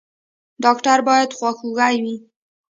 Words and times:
ډاکټر 0.63 0.99
باید 1.09 1.35
خواخوږی 1.37 1.95
وي 2.03 2.15